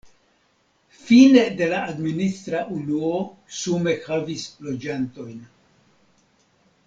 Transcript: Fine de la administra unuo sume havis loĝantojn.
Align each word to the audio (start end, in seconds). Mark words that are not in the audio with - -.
Fine 1.07 1.41
de 1.59 1.67
la 1.73 1.81
administra 1.93 2.61
unuo 2.77 3.13
sume 3.59 3.95
havis 4.07 4.47
loĝantojn. 4.69 5.39